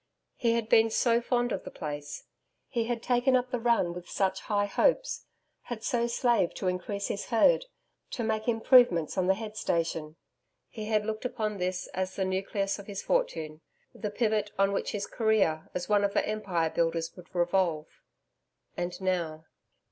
He 0.35 0.53
had 0.53 0.67
been 0.67 0.89
so 0.89 1.21
fond 1.21 1.51
of 1.51 1.63
the 1.63 1.69
place. 1.69 2.23
He 2.67 2.85
had 2.85 3.03
taken 3.03 3.35
up 3.35 3.51
the 3.51 3.59
run 3.59 3.93
with 3.93 4.09
such 4.09 4.41
high 4.41 4.65
hopes; 4.65 5.27
had 5.65 5.83
so 5.83 6.07
slaved 6.07 6.55
to 6.57 6.67
increase 6.67 7.07
his 7.09 7.25
herd, 7.27 7.65
to 8.09 8.23
make 8.23 8.47
improvements 8.47 9.15
on 9.15 9.27
the 9.27 9.35
head 9.35 9.55
station. 9.55 10.15
He 10.69 10.85
had 10.85 11.05
looked 11.05 11.23
upon 11.23 11.57
this 11.59 11.85
as 11.93 12.15
the 12.15 12.25
nucleus 12.25 12.79
of 12.79 12.87
his 12.87 13.03
fortune; 13.03 13.61
the 13.93 14.09
pivot 14.09 14.49
on 14.57 14.71
which 14.71 14.91
his 14.91 15.05
career 15.05 15.69
as 15.75 15.87
one 15.87 16.03
of 16.03 16.15
the 16.15 16.27
Empire 16.27 16.71
builders 16.71 17.15
would 17.15 17.29
revolve.... 17.35 18.01
And 18.75 18.99
now.... 19.01 19.45